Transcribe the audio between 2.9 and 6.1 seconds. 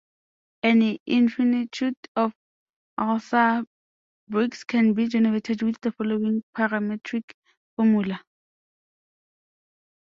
Euler bricks can be generated with the